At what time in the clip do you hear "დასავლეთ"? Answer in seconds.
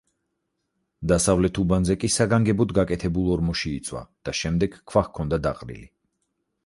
1.11-1.59